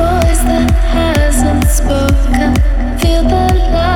[0.00, 2.54] voice that hasn't spoken.
[2.98, 3.89] Feel the light.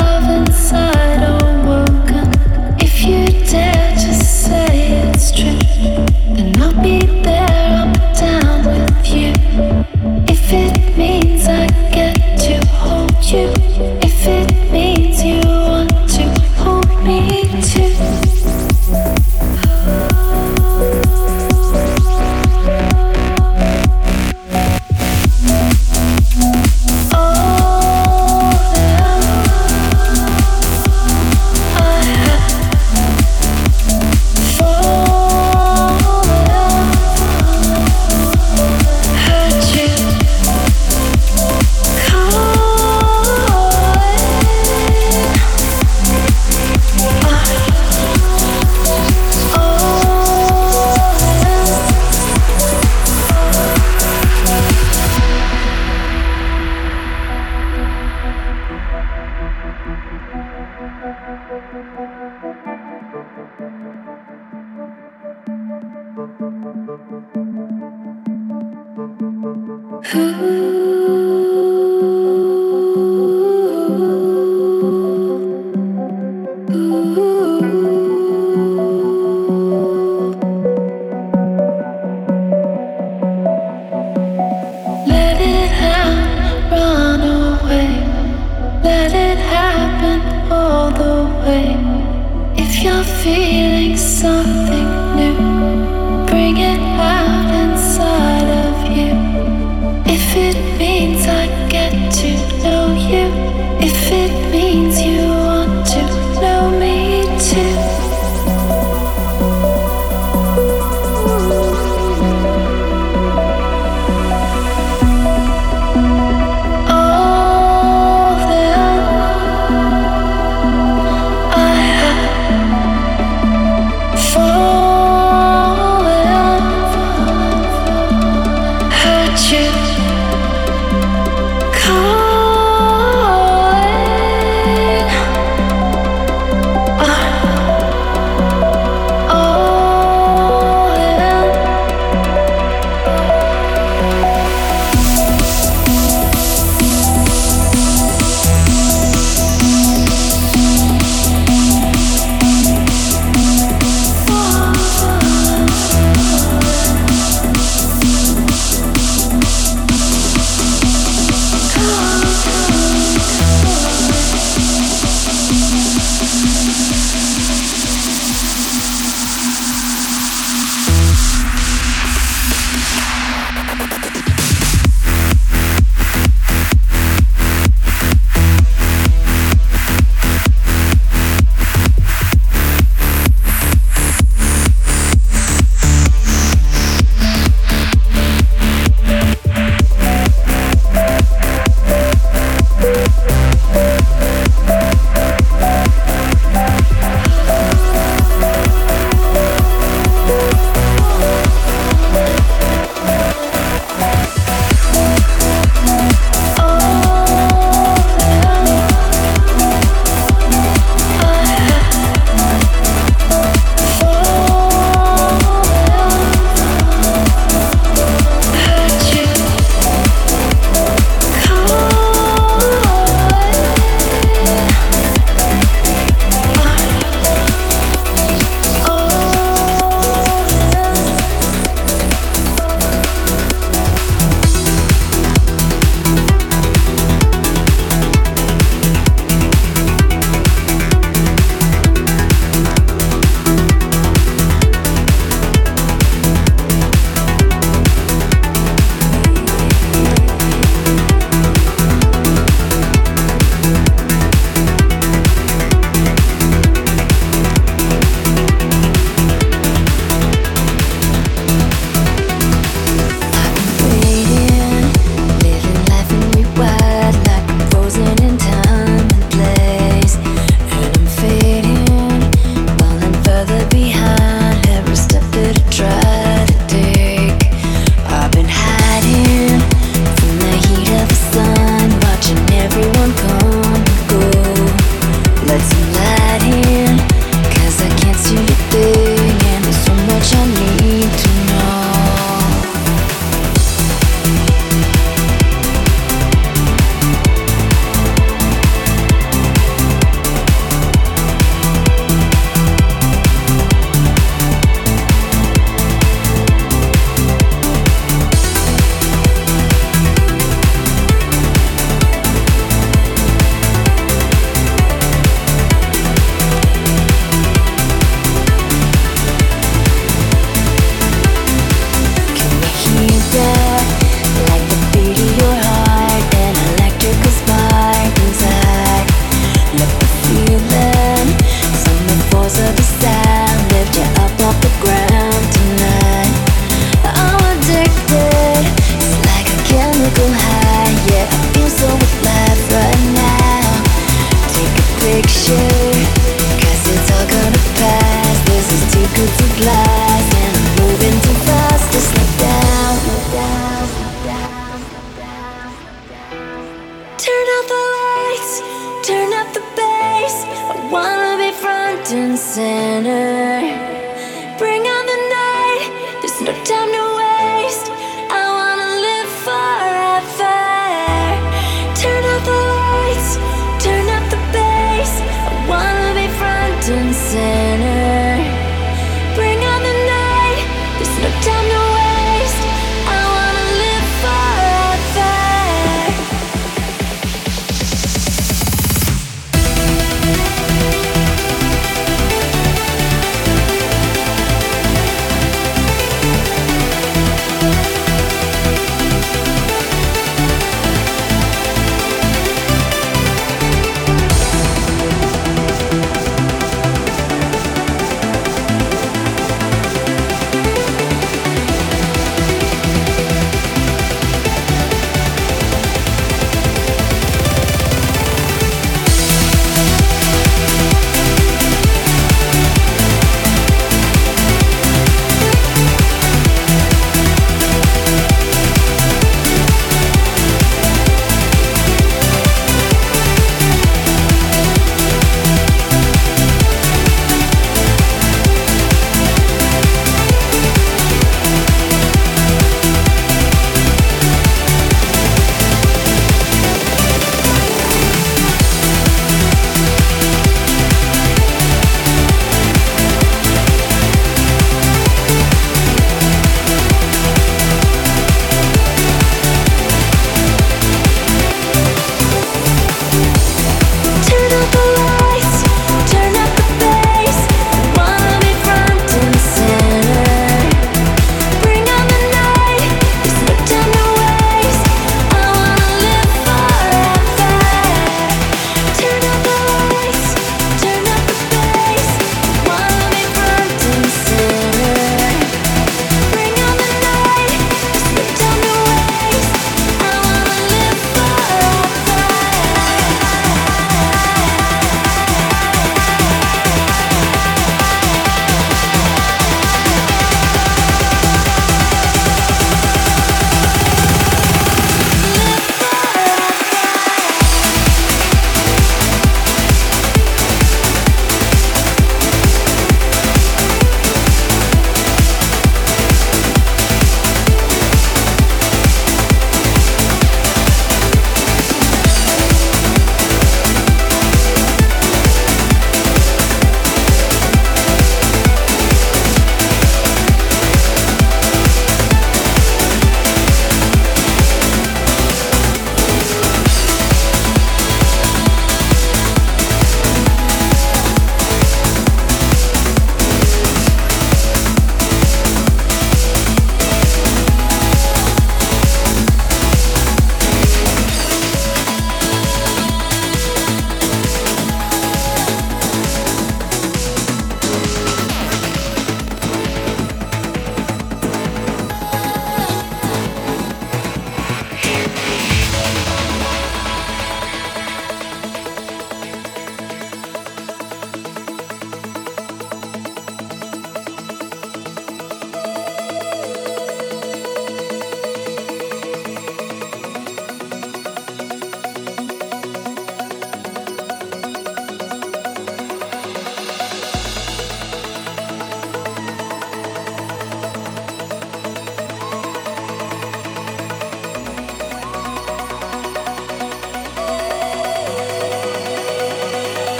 [362.36, 363.93] center.